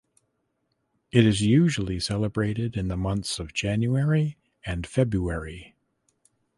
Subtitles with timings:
[1.11, 4.35] It is usually celebrated in the months of January
[4.65, 5.75] and February.